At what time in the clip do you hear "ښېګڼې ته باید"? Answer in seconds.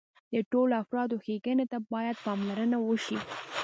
1.23-2.15